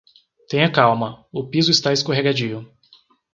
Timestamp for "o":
1.31-1.47